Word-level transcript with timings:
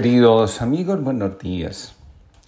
Queridos 0.00 0.62
amigos, 0.62 1.02
buenos 1.02 1.40
días. 1.40 1.92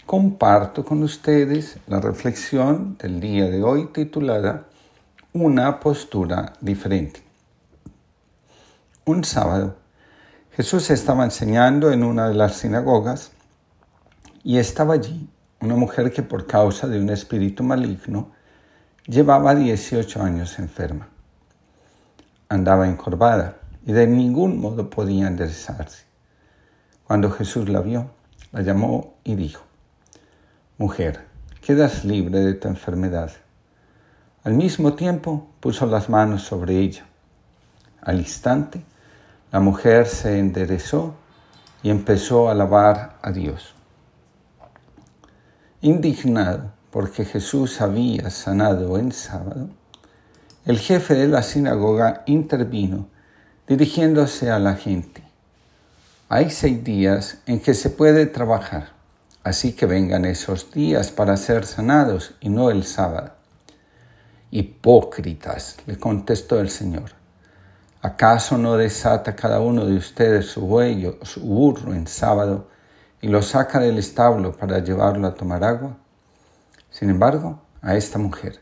Comparto 0.07 0.85
con 0.85 1.03
ustedes 1.03 1.79
la 1.89 2.01
reflexión 2.01 2.97
del 2.97 3.19
día 3.19 3.47
de 3.47 3.65
hoy 3.65 3.87
titulada 3.87 4.67
Una 5.33 5.81
postura 5.81 6.53
diferente. 6.61 7.25
Un 9.05 9.25
sábado, 9.25 9.75
Jesús 10.53 10.91
estaba 10.91 11.25
enseñando 11.25 11.91
en 11.91 12.05
una 12.05 12.29
de 12.29 12.35
las 12.35 12.55
sinagogas 12.59 13.33
y 14.45 14.59
estaba 14.59 14.95
allí 14.95 15.29
una 15.61 15.75
mujer 15.75 16.13
que 16.13 16.23
por 16.23 16.47
causa 16.47 16.87
de 16.87 17.01
un 17.01 17.09
espíritu 17.09 17.65
maligno 17.65 18.31
llevaba 19.09 19.57
18 19.57 20.23
años 20.23 20.57
enferma. 20.61 21.09
Andaba 22.49 22.87
encorvada 22.87 23.57
y 23.85 23.91
de 23.91 24.07
ningún 24.07 24.61
modo 24.61 24.89
podía 24.89 25.27
enderezarse. 25.27 26.10
Cuando 27.11 27.29
Jesús 27.33 27.69
la 27.69 27.81
vio, 27.81 28.09
la 28.53 28.63
llamó 28.63 29.15
y 29.25 29.35
dijo, 29.35 29.65
Mujer, 30.79 31.27
quedas 31.61 32.05
libre 32.05 32.39
de 32.39 32.55
tu 32.55 32.69
enfermedad. 32.69 33.33
Al 34.45 34.55
mismo 34.55 34.95
tiempo 34.95 35.49
puso 35.59 35.87
las 35.87 36.09
manos 36.09 36.43
sobre 36.43 36.79
ella. 36.79 37.05
Al 38.01 38.21
instante, 38.21 38.85
la 39.51 39.59
mujer 39.59 40.07
se 40.07 40.39
enderezó 40.39 41.17
y 41.83 41.91
empezó 41.91 42.49
a 42.49 42.53
alabar 42.53 43.19
a 43.23 43.33
Dios. 43.33 43.75
Indignado 45.81 46.71
porque 46.93 47.25
Jesús 47.25 47.81
había 47.81 48.31
sanado 48.31 48.97
en 48.99 49.11
sábado, 49.11 49.69
el 50.65 50.79
jefe 50.79 51.15
de 51.15 51.27
la 51.27 51.43
sinagoga 51.43 52.23
intervino 52.27 53.09
dirigiéndose 53.67 54.53
a 54.53 54.61
la 54.61 54.77
gente 54.77 55.30
hay 56.33 56.49
seis 56.49 56.85
días 56.85 57.39
en 57.47 57.59
que 57.59 57.75
se 57.75 57.91
puede 57.91 58.25
trabajar, 58.25 58.91
así 59.43 59.73
que 59.73 59.85
vengan 59.85 60.25
esos 60.25 60.71
días 60.71 61.11
para 61.11 61.37
ser 61.37 61.67
sanados 61.67 62.37
y 62.41 62.51
no 62.51 62.71
el 62.71 62.85
sábado. 62.85 63.33
Hipócritas, 64.53 65.79
le 65.87 65.99
contestó 65.99 66.61
el 66.61 66.71
Señor. 66.71 67.11
¿Acaso 68.01 68.57
no 68.59 68.77
desata 68.77 69.35
cada 69.35 69.59
uno 69.59 69.85
de 69.85 69.97
ustedes 69.97 70.47
su 70.47 70.61
buey 70.61 71.05
o 71.05 71.25
su 71.25 71.41
burro 71.41 71.95
en 71.95 72.07
sábado 72.07 72.69
y 73.21 73.27
lo 73.27 73.43
saca 73.43 73.81
del 73.81 73.99
establo 73.99 74.53
para 74.53 74.79
llevarlo 74.79 75.27
a 75.27 75.35
tomar 75.35 75.65
agua? 75.65 75.97
Sin 76.91 77.11
embargo, 77.11 77.61
a 77.83 77.97
esta 77.97 78.21
mujer, 78.21 78.61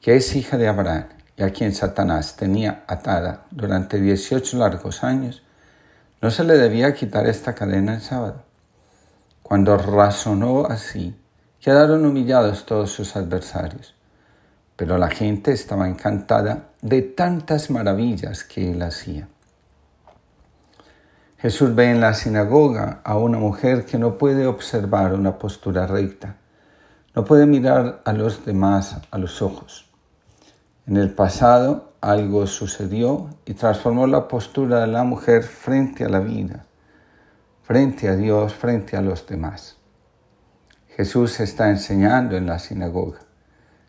que 0.00 0.16
es 0.16 0.34
hija 0.34 0.58
de 0.58 0.66
Abraham 0.66 1.06
y 1.36 1.44
a 1.44 1.52
quien 1.52 1.72
Satanás 1.72 2.34
tenía 2.34 2.82
atada 2.88 3.46
durante 3.52 4.00
dieciocho 4.00 4.58
largos 4.58 5.04
años, 5.04 5.45
no 6.26 6.32
se 6.32 6.42
le 6.42 6.58
debía 6.58 6.92
quitar 6.92 7.28
esta 7.28 7.54
cadena 7.54 7.94
el 7.94 8.00
sábado. 8.00 8.42
Cuando 9.44 9.76
razonó 9.76 10.66
así, 10.66 11.14
quedaron 11.60 12.04
humillados 12.04 12.66
todos 12.66 12.90
sus 12.90 13.14
adversarios. 13.14 13.94
Pero 14.74 14.98
la 14.98 15.08
gente 15.08 15.52
estaba 15.52 15.86
encantada 15.86 16.70
de 16.82 17.02
tantas 17.02 17.70
maravillas 17.70 18.42
que 18.42 18.72
él 18.72 18.82
hacía. 18.82 19.28
Jesús 21.38 21.72
ve 21.76 21.92
en 21.92 22.00
la 22.00 22.12
sinagoga 22.12 23.02
a 23.04 23.16
una 23.16 23.38
mujer 23.38 23.86
que 23.86 23.96
no 23.96 24.18
puede 24.18 24.48
observar 24.48 25.14
una 25.14 25.38
postura 25.38 25.86
recta, 25.86 26.34
no 27.14 27.24
puede 27.24 27.46
mirar 27.46 28.02
a 28.04 28.12
los 28.12 28.44
demás 28.44 28.96
a 29.12 29.18
los 29.18 29.42
ojos. 29.42 29.85
En 30.86 30.96
el 30.96 31.12
pasado 31.12 31.94
algo 32.00 32.46
sucedió 32.46 33.30
y 33.44 33.54
transformó 33.54 34.06
la 34.06 34.28
postura 34.28 34.82
de 34.82 34.86
la 34.86 35.02
mujer 35.02 35.42
frente 35.42 36.04
a 36.04 36.08
la 36.08 36.20
vida, 36.20 36.64
frente 37.64 38.08
a 38.08 38.14
Dios, 38.14 38.54
frente 38.54 38.96
a 38.96 39.00
los 39.00 39.26
demás. 39.26 39.78
Jesús 40.90 41.40
está 41.40 41.70
enseñando 41.70 42.36
en 42.36 42.46
la 42.46 42.60
sinagoga. 42.60 43.18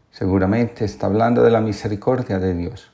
Seguramente 0.09 0.85
está 0.85 1.05
hablando 1.05 1.43
de 1.43 1.51
la 1.51 1.61
misericordia 1.61 2.39
de 2.39 2.55
Dios. 2.55 2.91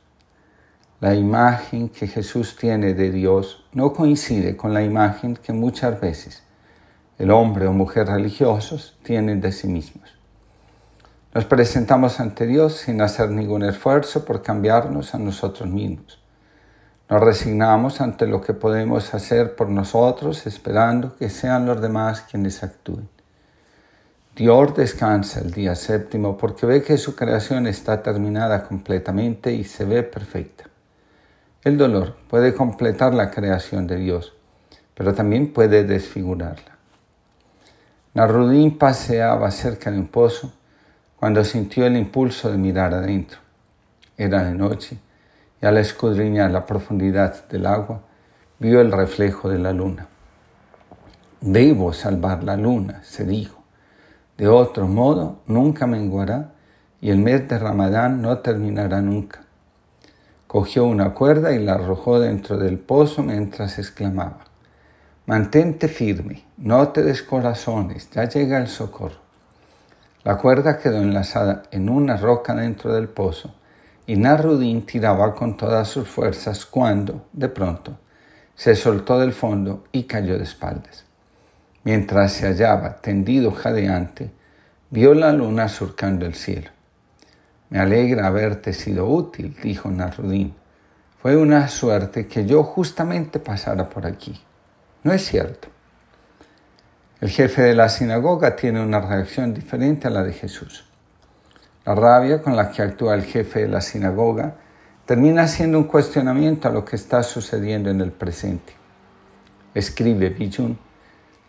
La 1.00 1.16
imagen 1.16 1.88
que 1.88 2.08
Jesús 2.08 2.58
tiene 2.58 2.94
de 2.94 3.10
Dios 3.10 3.66
no 3.72 3.94
coincide 3.94 4.58
con 4.58 4.74
la 4.74 4.84
imagen 4.84 5.38
que 5.38 5.54
muchas 5.54 6.02
veces 6.02 6.44
el 7.18 7.32
hombre 7.32 7.68
o 7.68 7.72
mujer 7.72 8.08
religiosos 8.08 9.00
tienen 9.02 9.40
de 9.40 9.54
sí 9.54 9.70
mismos. 9.70 10.23
Nos 11.34 11.46
presentamos 11.46 12.20
ante 12.20 12.46
Dios 12.46 12.74
sin 12.74 13.02
hacer 13.02 13.32
ningún 13.32 13.64
esfuerzo 13.64 14.24
por 14.24 14.44
cambiarnos 14.44 15.16
a 15.16 15.18
nosotros 15.18 15.68
mismos. 15.68 16.22
Nos 17.10 17.22
resignamos 17.22 18.02
ante 18.02 18.28
lo 18.28 18.40
que 18.40 18.54
podemos 18.54 19.16
hacer 19.16 19.56
por 19.56 19.68
nosotros 19.68 20.46
esperando 20.46 21.16
que 21.16 21.30
sean 21.30 21.66
los 21.66 21.82
demás 21.82 22.22
quienes 22.22 22.62
actúen. 22.62 23.10
Dios 24.36 24.76
descansa 24.76 25.40
el 25.40 25.50
día 25.50 25.74
séptimo 25.74 26.38
porque 26.38 26.68
ve 26.68 26.84
que 26.84 27.00
su 27.00 27.16
creación 27.16 27.66
está 27.66 28.04
terminada 28.04 28.66
completamente 28.66 29.54
y 29.54 29.64
se 29.64 29.86
ve 29.86 30.04
perfecta. 30.04 30.66
El 31.64 31.80
dolor 31.80 32.16
puede 32.30 32.54
completar 32.54 33.16
la 33.16 33.32
creación 33.32 33.88
de 33.88 33.96
Dios, 33.96 34.36
pero 34.94 35.16
también 35.16 35.52
puede 35.52 35.84
desfigurarla. 35.84 36.78
Narudín 38.14 38.78
paseaba 38.78 39.50
cerca 39.50 39.90
de 39.90 39.98
un 39.98 40.08
pozo 40.08 40.54
cuando 41.24 41.46
sintió 41.46 41.86
el 41.86 41.96
impulso 41.96 42.52
de 42.52 42.58
mirar 42.58 42.94
adentro. 42.94 43.40
Era 44.18 44.44
de 44.44 44.54
noche 44.54 44.98
y 45.62 45.66
al 45.66 45.78
escudriñar 45.78 46.52
la 46.52 46.66
profundidad 46.66 47.48
del 47.48 47.66
agua 47.66 48.02
vio 48.60 48.82
el 48.82 48.92
reflejo 48.92 49.48
de 49.48 49.58
la 49.58 49.72
luna. 49.72 50.10
Debo 51.40 51.94
salvar 51.94 52.44
la 52.44 52.58
luna, 52.58 53.00
se 53.06 53.24
dijo. 53.24 53.64
De 54.38 54.50
otro 54.50 54.86
modo, 54.90 55.40
nunca 55.48 55.88
menguará 55.88 56.56
y 57.00 57.10
el 57.10 57.20
mes 57.20 57.48
de 57.48 57.58
Ramadán 57.58 58.22
no 58.22 58.40
terminará 58.40 59.00
nunca. 59.00 59.44
Cogió 60.46 60.84
una 60.84 61.14
cuerda 61.14 61.54
y 61.54 61.64
la 61.64 61.76
arrojó 61.76 62.20
dentro 62.20 62.58
del 62.58 62.80
pozo 62.80 63.24
mientras 63.24 63.80
exclamaba, 63.80 64.40
Mantente 65.26 65.88
firme, 65.88 66.44
no 66.58 66.90
te 66.90 67.02
descorazones, 67.02 68.10
ya 68.12 68.26
llega 68.26 68.58
el 68.58 68.68
socorro. 68.68 69.23
La 70.24 70.38
cuerda 70.38 70.78
quedó 70.78 71.02
enlazada 71.02 71.64
en 71.72 71.90
una 71.90 72.16
roca 72.16 72.56
dentro 72.56 72.94
del 72.94 73.10
pozo 73.10 73.54
y 74.08 74.16
Narudín 74.16 74.86
tiraba 74.86 75.36
con 75.36 75.58
todas 75.58 75.90
sus 75.90 76.08
fuerzas 76.08 76.66
cuando, 76.66 77.28
de 77.34 77.50
pronto, 77.50 77.98
se 78.56 78.76
soltó 78.76 79.20
del 79.20 79.34
fondo 79.34 79.84
y 79.92 80.04
cayó 80.04 80.38
de 80.38 80.44
espaldas. 80.44 81.06
Mientras 81.84 82.32
se 82.32 82.48
hallaba 82.48 83.02
tendido 83.02 83.52
jadeante, 83.52 84.32
vio 84.90 85.14
la 85.14 85.34
luna 85.34 85.68
surcando 85.68 86.26
el 86.26 86.36
cielo. 86.36 86.70
Me 87.70 87.80
alegra 87.80 88.28
haberte 88.28 88.72
sido 88.72 89.08
útil, 89.08 89.56
dijo 89.62 89.92
Narudín. 89.92 90.54
Fue 91.22 91.36
una 91.36 91.68
suerte 91.68 92.28
que 92.28 92.46
yo 92.46 92.64
justamente 92.64 93.40
pasara 93.40 93.90
por 93.90 94.06
aquí. 94.06 94.40
¿No 95.04 95.12
es 95.12 95.26
cierto? 95.26 95.73
El 97.24 97.30
jefe 97.30 97.62
de 97.62 97.74
la 97.74 97.88
sinagoga 97.88 98.58
tiene 98.58 98.84
una 98.84 99.00
reacción 99.00 99.54
diferente 99.54 100.10
a 100.10 100.12
la 100.12 100.24
de 100.24 100.34
Jesús. 100.34 100.84
La 101.86 101.96
rabia 101.96 102.42
con 102.42 102.58
la 102.58 102.70
que 102.70 102.82
actúa 102.82 103.16
el 103.16 103.24
jefe 103.24 103.62
de 103.62 103.70
la 103.70 103.80
sinagoga 103.80 104.56
termina 105.06 105.48
siendo 105.48 105.78
un 105.78 105.86
cuestionamiento 105.86 106.68
a 106.68 106.72
lo 106.72 106.84
que 106.84 106.98
está 106.98 107.24
sucediendo 107.24 107.90
en 107.90 108.02
el 108.02 108.12
presente. 108.12 108.74
Escribe 109.74 110.32
Bijun, 110.32 110.78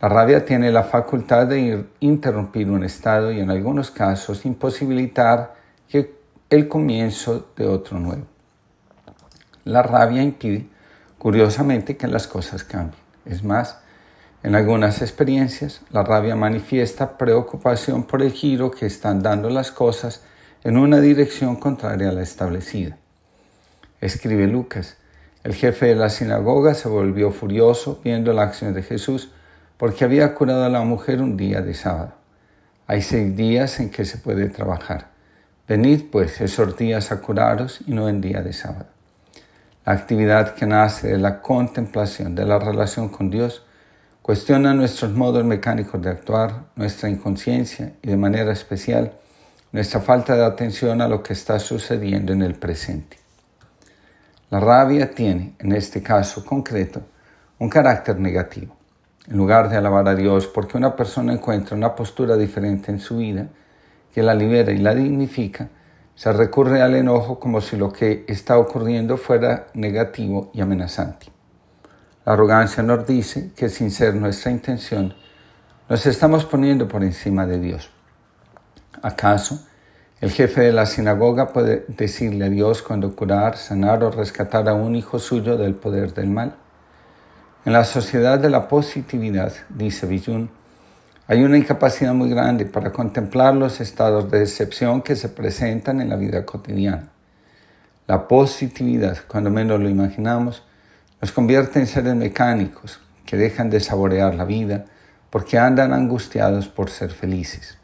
la 0.00 0.08
rabia 0.08 0.44
tiene 0.44 0.70
la 0.70 0.84
facultad 0.84 1.48
de 1.48 1.84
interrumpir 1.98 2.70
un 2.70 2.84
estado 2.84 3.32
y 3.32 3.40
en 3.40 3.50
algunos 3.50 3.90
casos 3.90 4.46
imposibilitar 4.46 5.56
el 6.50 6.68
comienzo 6.68 7.48
de 7.56 7.66
otro 7.66 7.98
nuevo. 7.98 8.26
La 9.64 9.82
rabia 9.82 10.22
impide, 10.22 10.68
curiosamente, 11.18 11.96
que 11.96 12.06
las 12.06 12.28
cosas 12.28 12.62
cambien. 12.62 13.02
Es 13.24 13.42
más, 13.42 13.78
en 14.44 14.54
algunas 14.54 15.00
experiencias, 15.00 15.80
la 15.90 16.02
rabia 16.02 16.36
manifiesta 16.36 17.16
preocupación 17.16 18.04
por 18.04 18.20
el 18.20 18.30
giro 18.30 18.70
que 18.70 18.84
están 18.84 19.22
dando 19.22 19.48
las 19.48 19.72
cosas 19.72 20.22
en 20.64 20.76
una 20.76 21.00
dirección 21.00 21.56
contraria 21.56 22.10
a 22.10 22.12
la 22.12 22.22
establecida. 22.22 22.98
Escribe 24.02 24.46
Lucas, 24.46 24.98
el 25.44 25.54
jefe 25.54 25.86
de 25.86 25.94
la 25.96 26.10
sinagoga 26.10 26.74
se 26.74 26.90
volvió 26.90 27.30
furioso 27.30 28.02
viendo 28.04 28.34
la 28.34 28.42
acción 28.42 28.74
de 28.74 28.82
Jesús 28.82 29.30
porque 29.78 30.04
había 30.04 30.34
curado 30.34 30.64
a 30.64 30.68
la 30.68 30.82
mujer 30.82 31.22
un 31.22 31.38
día 31.38 31.62
de 31.62 31.72
sábado. 31.72 32.12
Hay 32.86 33.00
seis 33.00 33.34
días 33.34 33.80
en 33.80 33.88
que 33.88 34.04
se 34.04 34.18
puede 34.18 34.50
trabajar. 34.50 35.08
Venid 35.66 36.10
pues 36.12 36.42
esos 36.42 36.76
días 36.76 37.12
a 37.12 37.22
curaros 37.22 37.80
y 37.86 37.92
no 37.92 38.10
en 38.10 38.20
día 38.20 38.42
de 38.42 38.52
sábado. 38.52 38.88
La 39.86 39.94
actividad 39.94 40.54
que 40.54 40.66
nace 40.66 41.08
de 41.08 41.18
la 41.18 41.40
contemplación 41.40 42.34
de 42.34 42.44
la 42.44 42.58
relación 42.58 43.08
con 43.08 43.30
Dios 43.30 43.64
Cuestiona 44.24 44.72
nuestros 44.72 45.12
modos 45.12 45.44
mecánicos 45.44 46.00
de 46.00 46.08
actuar, 46.08 46.68
nuestra 46.76 47.10
inconsciencia 47.10 47.92
y 48.00 48.08
de 48.08 48.16
manera 48.16 48.54
especial 48.54 49.12
nuestra 49.70 50.00
falta 50.00 50.34
de 50.34 50.46
atención 50.46 51.02
a 51.02 51.08
lo 51.08 51.22
que 51.22 51.34
está 51.34 51.58
sucediendo 51.58 52.32
en 52.32 52.40
el 52.40 52.54
presente. 52.54 53.18
La 54.48 54.60
rabia 54.60 55.10
tiene, 55.10 55.56
en 55.58 55.72
este 55.72 56.02
caso 56.02 56.42
concreto, 56.42 57.02
un 57.58 57.68
carácter 57.68 58.18
negativo. 58.18 58.74
en 59.28 59.36
lugar 59.36 59.68
de 59.68 59.76
alabar 59.76 60.08
a 60.08 60.14
Dios 60.14 60.46
porque 60.46 60.78
una 60.78 60.96
persona 60.96 61.34
encuentra 61.34 61.76
una 61.76 61.94
postura 61.94 62.38
diferente 62.38 62.90
en 62.90 63.00
su 63.00 63.18
vida 63.18 63.48
que 64.14 64.22
la 64.22 64.34
libera 64.34 64.72
y 64.72 64.78
la 64.78 64.94
dignifica, 64.94 65.68
se 66.14 66.32
recurre 66.32 66.80
al 66.80 66.94
enojo 66.94 67.38
como 67.38 67.60
si 67.60 67.76
lo 67.76 67.92
que 67.92 68.24
está 68.26 68.56
ocurriendo 68.56 69.18
fuera 69.18 69.66
negativo 69.74 70.50
y 70.54 70.62
amenazante. 70.62 71.33
La 72.24 72.32
arrogancia 72.32 72.82
nos 72.82 73.06
dice 73.06 73.50
que 73.54 73.68
sin 73.68 73.90
ser 73.90 74.14
nuestra 74.14 74.50
intención, 74.50 75.14
nos 75.90 76.06
estamos 76.06 76.46
poniendo 76.46 76.88
por 76.88 77.04
encima 77.04 77.46
de 77.46 77.58
Dios. 77.58 77.90
¿Acaso 79.02 79.66
el 80.22 80.30
jefe 80.30 80.62
de 80.62 80.72
la 80.72 80.86
sinagoga 80.86 81.52
puede 81.52 81.84
decirle 81.88 82.46
a 82.46 82.48
Dios 82.48 82.80
cuando 82.80 83.14
curar, 83.14 83.58
sanar 83.58 84.02
o 84.02 84.10
rescatar 84.10 84.66
a 84.70 84.72
un 84.72 84.96
hijo 84.96 85.18
suyo 85.18 85.58
del 85.58 85.74
poder 85.74 86.14
del 86.14 86.28
mal? 86.28 86.54
En 87.66 87.74
la 87.74 87.84
sociedad 87.84 88.38
de 88.38 88.48
la 88.48 88.68
positividad, 88.68 89.52
dice 89.68 90.06
Villun, 90.06 90.48
hay 91.26 91.44
una 91.44 91.58
incapacidad 91.58 92.14
muy 92.14 92.30
grande 92.30 92.64
para 92.64 92.90
contemplar 92.90 93.54
los 93.54 93.82
estados 93.82 94.30
de 94.30 94.38
decepción 94.38 95.02
que 95.02 95.14
se 95.14 95.28
presentan 95.28 96.00
en 96.00 96.08
la 96.08 96.16
vida 96.16 96.46
cotidiana. 96.46 97.10
La 98.06 98.26
positividad, 98.28 99.18
cuando 99.28 99.50
menos 99.50 99.78
lo 99.78 99.90
imaginamos, 99.90 100.62
nos 101.24 101.32
convierte 101.32 101.78
en 101.78 101.86
seres 101.86 102.14
mecánicos 102.14 103.00
que 103.24 103.38
dejan 103.38 103.70
de 103.70 103.80
saborear 103.80 104.34
la 104.34 104.44
vida 104.44 104.84
porque 105.30 105.58
andan 105.58 105.94
angustiados 105.94 106.68
por 106.68 106.90
ser 106.90 107.12
felices. 107.12 107.78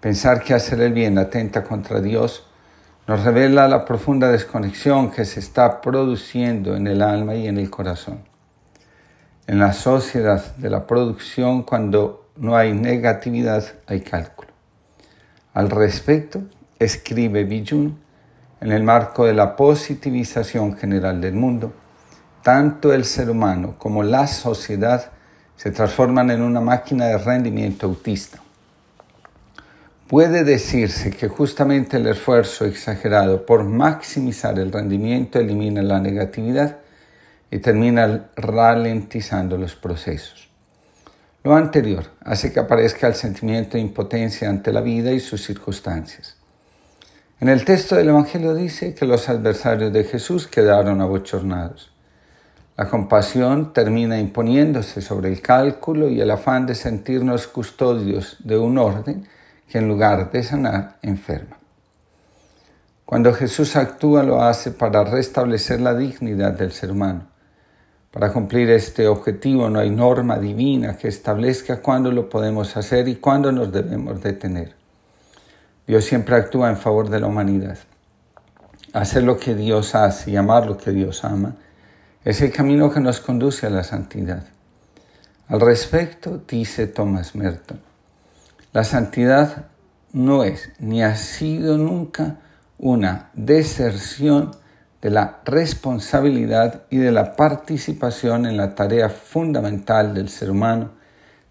Pensar 0.00 0.40
que 0.40 0.54
hacer 0.54 0.80
el 0.82 0.92
bien 0.92 1.18
atenta 1.18 1.64
contra 1.64 2.00
Dios 2.00 2.46
nos 3.08 3.24
revela 3.24 3.66
la 3.66 3.84
profunda 3.84 4.30
desconexión 4.30 5.10
que 5.10 5.24
se 5.24 5.40
está 5.40 5.80
produciendo 5.80 6.76
en 6.76 6.86
el 6.86 7.02
alma 7.02 7.34
y 7.34 7.48
en 7.48 7.58
el 7.58 7.70
corazón. 7.70 8.20
En 9.48 9.58
la 9.58 9.72
sociedad 9.72 10.54
de 10.58 10.70
la 10.70 10.86
producción, 10.86 11.64
cuando 11.64 12.30
no 12.36 12.54
hay 12.54 12.72
negatividad, 12.72 13.64
hay 13.88 14.00
cálculo. 14.02 14.52
Al 15.54 15.70
respecto, 15.70 16.42
escribe 16.78 17.42
Bijun, 17.42 17.98
en 18.60 18.70
el 18.70 18.84
marco 18.84 19.26
de 19.26 19.34
la 19.34 19.56
positivización 19.56 20.76
general 20.76 21.20
del 21.20 21.34
mundo, 21.34 21.81
tanto 22.42 22.92
el 22.92 23.04
ser 23.04 23.30
humano 23.30 23.76
como 23.78 24.02
la 24.02 24.26
sociedad 24.26 25.12
se 25.56 25.70
transforman 25.70 26.30
en 26.30 26.42
una 26.42 26.60
máquina 26.60 27.06
de 27.06 27.18
rendimiento 27.18 27.86
autista. 27.86 28.40
Puede 30.08 30.44
decirse 30.44 31.10
que 31.10 31.28
justamente 31.28 31.96
el 31.96 32.06
esfuerzo 32.06 32.66
exagerado 32.66 33.46
por 33.46 33.64
maximizar 33.64 34.58
el 34.58 34.70
rendimiento 34.70 35.38
elimina 35.38 35.82
la 35.82 36.00
negatividad 36.00 36.78
y 37.50 37.58
termina 37.58 38.30
ralentizando 38.36 39.56
los 39.56 39.74
procesos. 39.74 40.50
Lo 41.44 41.54
anterior 41.54 42.06
hace 42.24 42.52
que 42.52 42.60
aparezca 42.60 43.06
el 43.06 43.14
sentimiento 43.14 43.76
de 43.76 43.80
impotencia 43.80 44.48
ante 44.48 44.72
la 44.72 44.80
vida 44.80 45.12
y 45.12 45.20
sus 45.20 45.44
circunstancias. 45.44 46.36
En 47.40 47.48
el 47.48 47.64
texto 47.64 47.96
del 47.96 48.08
Evangelio 48.08 48.54
dice 48.54 48.94
que 48.94 49.06
los 49.06 49.28
adversarios 49.28 49.92
de 49.92 50.04
Jesús 50.04 50.46
quedaron 50.46 51.00
abochornados. 51.00 51.91
La 52.76 52.88
compasión 52.88 53.74
termina 53.74 54.18
imponiéndose 54.18 55.02
sobre 55.02 55.28
el 55.28 55.42
cálculo 55.42 56.08
y 56.08 56.20
el 56.20 56.30
afán 56.30 56.64
de 56.64 56.74
sentirnos 56.74 57.46
custodios 57.46 58.38
de 58.40 58.56
un 58.56 58.78
orden 58.78 59.28
que 59.68 59.78
en 59.78 59.88
lugar 59.88 60.30
de 60.30 60.42
sanar 60.42 60.96
enferma. 61.02 61.58
Cuando 63.04 63.34
Jesús 63.34 63.76
actúa 63.76 64.22
lo 64.22 64.42
hace 64.42 64.70
para 64.70 65.04
restablecer 65.04 65.82
la 65.82 65.94
dignidad 65.94 66.52
del 66.52 66.72
ser 66.72 66.90
humano. 66.90 67.26
Para 68.10 68.32
cumplir 68.32 68.70
este 68.70 69.06
objetivo 69.06 69.68
no 69.68 69.80
hay 69.80 69.90
norma 69.90 70.38
divina 70.38 70.96
que 70.96 71.08
establezca 71.08 71.82
cuándo 71.82 72.10
lo 72.10 72.30
podemos 72.30 72.74
hacer 72.76 73.06
y 73.08 73.16
cuándo 73.16 73.52
nos 73.52 73.70
debemos 73.70 74.22
detener. 74.22 74.74
Dios 75.86 76.06
siempre 76.06 76.36
actúa 76.36 76.70
en 76.70 76.78
favor 76.78 77.10
de 77.10 77.20
la 77.20 77.26
humanidad. 77.26 77.76
Hacer 78.94 79.24
lo 79.24 79.36
que 79.36 79.54
Dios 79.54 79.94
hace 79.94 80.30
y 80.30 80.36
amar 80.36 80.66
lo 80.66 80.78
que 80.78 80.90
Dios 80.90 81.22
ama 81.22 81.54
es 82.24 82.40
el 82.40 82.52
camino 82.52 82.90
que 82.92 83.00
nos 83.00 83.20
conduce 83.20 83.66
a 83.66 83.70
la 83.70 83.84
santidad. 83.84 84.44
Al 85.48 85.60
respecto, 85.60 86.42
dice 86.46 86.86
Thomas 86.86 87.34
Merton, 87.34 87.80
la 88.72 88.84
santidad 88.84 89.66
no 90.12 90.44
es 90.44 90.70
ni 90.78 91.02
ha 91.02 91.16
sido 91.16 91.78
nunca 91.78 92.38
una 92.78 93.30
deserción 93.34 94.52
de 95.00 95.10
la 95.10 95.40
responsabilidad 95.44 96.82
y 96.90 96.98
de 96.98 97.10
la 97.10 97.34
participación 97.34 98.46
en 98.46 98.56
la 98.56 98.74
tarea 98.74 99.08
fundamental 99.08 100.14
del 100.14 100.28
ser 100.28 100.50
humano 100.50 100.90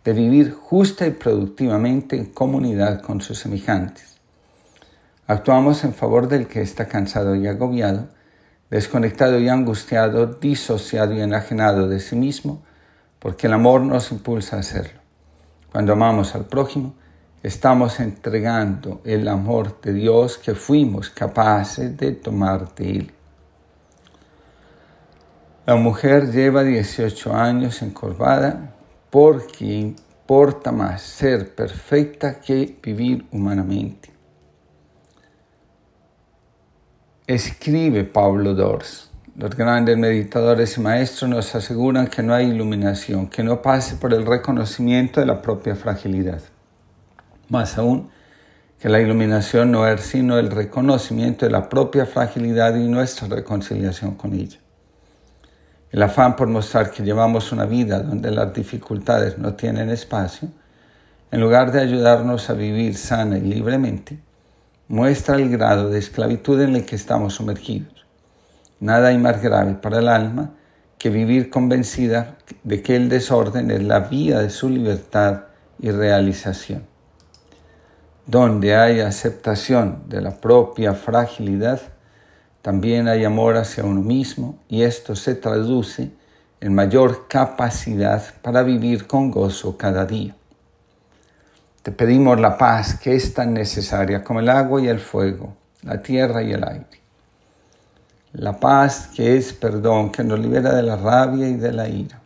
de 0.04 0.14
vivir 0.14 0.52
justa 0.52 1.06
y 1.06 1.12
productivamente 1.12 2.16
en 2.16 2.26
comunidad 2.26 3.02
con 3.02 3.22
sus 3.22 3.40
semejantes. 3.40 4.18
Actuamos 5.28 5.84
en 5.84 5.94
favor 5.94 6.28
del 6.28 6.48
que 6.48 6.62
está 6.62 6.88
cansado 6.88 7.36
y 7.36 7.48
agobiado, 7.48 8.08
desconectado 8.72 9.38
y 9.38 9.50
angustiado, 9.50 10.26
disociado 10.26 11.14
y 11.14 11.22
enajenado 11.22 11.88
de 11.88 12.00
sí 12.00 12.16
mismo, 12.16 12.64
porque 13.20 13.46
el 13.48 13.54
amor 13.54 13.82
nos 13.82 14.12
impulsa 14.12 14.56
a 14.56 14.62
hacerlo. 14.62 15.00
Cuando 15.72 15.94
amamos 15.94 16.34
al 16.34 16.46
prójimo, 16.46 16.96
estamos 17.44 18.00
entregando 18.00 19.02
el 19.04 19.28
amor 19.28 19.80
de 19.82 19.94
Dios 19.94 20.38
que 20.38 20.56
fuimos 20.56 21.10
capaces 21.10 21.96
de 21.98 22.14
tomar 22.14 22.74
de 22.74 22.92
Él. 22.92 23.12
La 25.66 25.76
mujer 25.76 26.32
lleva 26.32 26.64
18 26.64 27.36
años 27.36 27.82
encorvada 27.82 28.74
porque 29.10 29.66
importa 29.66 30.72
más 30.72 31.02
ser 31.02 31.54
perfecta 31.54 32.40
que 32.40 32.78
vivir 32.82 33.28
humanamente. 33.32 34.11
Escribe 37.34 38.04
Pablo 38.04 38.54
Dors. 38.54 39.10
Los 39.38 39.56
grandes 39.56 39.98
meditadores 39.98 40.78
y 40.78 40.82
maestros 40.82 41.30
nos 41.30 41.56
aseguran 41.56 42.08
que 42.08 42.22
no 42.22 42.34
hay 42.34 42.48
iluminación, 42.48 43.28
que 43.28 43.42
no 43.42 43.62
pase 43.62 43.96
por 43.96 44.14
el 44.14 44.26
reconocimiento 44.26 45.22
de 45.22 45.28
la 45.28 45.42
propia 45.42 45.78
fragilidad. 45.78 46.42
Más 47.48 47.78
aún, 47.78 48.10
que 48.78 48.90
la 48.90 49.00
iluminación 49.00 49.72
no 49.72 49.88
es 49.88 50.02
sino 50.02 50.38
el 50.38 50.52
reconocimiento 50.52 51.46
de 51.46 51.54
la 51.54 51.70
propia 51.70 52.06
fragilidad 52.06 52.76
y 52.76 52.86
nuestra 52.90 53.30
reconciliación 53.30 54.16
con 54.16 54.34
ella. 54.34 54.60
El 55.90 56.04
afán 56.04 56.36
por 56.36 56.50
mostrar 56.50 56.92
que 56.92 57.02
llevamos 57.02 57.54
una 57.54 57.66
vida 57.66 58.02
donde 58.02 58.30
las 58.30 58.54
dificultades 58.54 59.38
no 59.38 59.54
tienen 59.54 59.90
espacio, 59.90 60.50
en 61.32 61.40
lugar 61.40 61.72
de 61.72 61.80
ayudarnos 61.80 62.50
a 62.50 62.54
vivir 62.56 62.98
sana 62.98 63.38
y 63.38 63.42
libremente, 63.44 64.20
muestra 64.92 65.38
el 65.38 65.48
grado 65.48 65.90
de 65.90 66.00
esclavitud 66.00 66.60
en 66.60 66.76
el 66.76 66.86
que 66.86 66.98
estamos 66.98 67.36
sumergidos. 67.36 68.06
Nada 68.82 69.08
hay 69.08 69.18
más 69.18 69.42
grave 69.42 69.76
para 69.76 70.00
el 70.00 70.10
alma 70.10 70.52
que 70.98 71.10
vivir 71.10 71.50
convencida 71.50 72.36
de 72.66 72.82
que 72.82 72.98
el 72.98 73.08
desorden 73.08 73.72
es 73.72 73.82
la 73.84 74.02
vía 74.02 74.40
de 74.40 74.50
su 74.50 74.68
libertad 74.68 75.44
y 75.80 75.92
realización. 75.92 76.84
Donde 78.26 78.76
hay 78.76 79.00
aceptación 79.00 80.04
de 80.10 80.22
la 80.22 80.42
propia 80.42 80.94
fragilidad, 80.94 81.80
también 82.62 83.08
hay 83.08 83.24
amor 83.24 83.56
hacia 83.56 83.86
uno 83.86 84.02
mismo 84.02 84.60
y 84.68 84.82
esto 84.82 85.16
se 85.16 85.36
traduce 85.36 86.12
en 86.60 86.76
mayor 86.76 87.30
capacidad 87.30 88.22
para 88.42 88.62
vivir 88.62 89.08
con 89.08 89.32
gozo 89.32 89.78
cada 89.78 90.06
día. 90.06 90.36
Te 91.84 91.92
pedimos 91.92 92.40
la 92.40 92.60
paz 92.60 93.00
que 93.00 93.16
es 93.16 93.34
tan 93.34 93.56
necesaria 93.56 94.24
como 94.24 94.40
el 94.40 94.50
agua 94.50 94.80
y 94.82 94.88
el 94.88 95.00
fuego, 95.00 95.56
la 95.82 96.00
tierra 96.00 96.44
y 96.44 96.54
el 96.54 96.64
aire. 96.64 97.02
La 98.34 98.60
paz 98.60 99.10
que 99.16 99.36
es 99.36 99.52
perdón, 99.52 100.12
que 100.12 100.24
nos 100.24 100.40
libera 100.40 100.76
de 100.76 100.84
la 100.84 100.96
rabia 100.96 101.48
y 101.48 101.56
de 101.56 101.72
la 101.72 101.90
ira, 101.90 102.22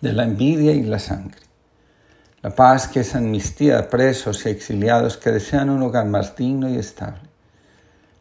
de 0.00 0.12
la 0.14 0.24
envidia 0.24 0.72
y 0.72 0.82
la 0.82 0.98
sangre. 0.98 1.42
La 2.40 2.50
paz 2.54 2.88
que 2.88 3.00
es 3.00 3.14
amnistía 3.14 3.76
de 3.76 3.82
presos 3.82 4.46
y 4.46 4.48
exiliados 4.48 5.18
que 5.18 5.30
desean 5.30 5.68
un 5.68 5.82
hogar 5.82 6.06
más 6.06 6.34
digno 6.34 6.66
y 6.70 6.78
estable. 6.78 7.28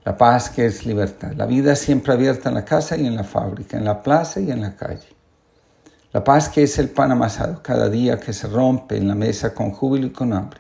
La 0.03 0.17
paz 0.17 0.49
que 0.49 0.65
es 0.65 0.85
libertad. 0.85 1.31
La 1.37 1.45
vida 1.45 1.73
siempre 1.77 2.11
abierta 2.11 2.49
en 2.49 2.55
la 2.55 2.65
casa 2.65 2.97
y 2.97 3.07
en 3.07 3.15
la 3.15 3.23
fábrica, 3.23 3.77
en 3.77 3.85
la 3.85 4.03
plaza 4.03 4.41
y 4.41 4.51
en 4.51 4.59
la 4.59 4.75
calle. 4.75 5.07
La 6.13 6.23
paz 6.23 6.47
que 6.47 6.61
es 6.61 6.77
el 6.77 6.89
pan 6.89 7.11
amasado 7.11 7.63
cada 7.63 7.89
día 7.89 8.19
que 8.19 8.33
se 8.33 8.47
rompe 8.47 8.95
en 8.95 9.07
la 9.07 9.15
mesa 9.15 9.51
con 9.51 9.71
júbilo 9.71 10.05
y 10.05 10.11
con 10.11 10.31
hambre. 10.31 10.59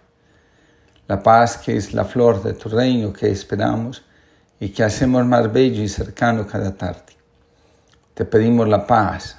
La 1.07 1.21
paz 1.21 1.57
que 1.57 1.77
es 1.77 1.93
la 1.93 2.05
flor 2.05 2.41
de 2.41 2.53
tu 2.53 2.69
reino 2.69 3.13
que 3.13 3.29
esperamos 3.29 4.03
y 4.59 4.69
que 4.69 4.83
hacemos 4.83 5.23
más 5.27 5.53
bello 5.53 5.83
y 5.83 5.87
cercano 5.87 6.47
cada 6.47 6.75
tarde. 6.75 7.13
Te 8.15 8.25
pedimos 8.25 8.67
la 8.67 8.87
paz 8.87 9.37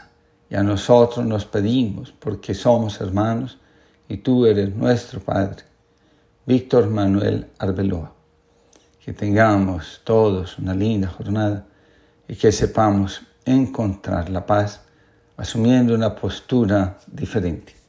y 0.48 0.54
a 0.54 0.62
nosotros 0.62 1.26
nos 1.26 1.46
pedimos 1.46 2.12
porque 2.12 2.54
somos 2.54 3.00
hermanos 3.00 3.58
y 4.08 4.18
tú 4.18 4.46
eres 4.46 4.72
nuestro 4.72 5.18
Padre. 5.18 5.64
Víctor 6.46 6.88
Manuel 6.90 7.48
Arbeloa. 7.58 8.12
Que 9.04 9.12
tengamos 9.12 10.00
todos 10.04 10.60
una 10.60 10.74
linda 10.74 11.08
jornada 11.08 11.66
y 12.28 12.36
que 12.36 12.52
sepamos 12.52 13.22
encontrar 13.44 14.30
la 14.30 14.46
paz 14.46 14.83
asumiendo 15.36 15.94
una 15.94 16.14
postura 16.14 16.96
diferente. 17.06 17.83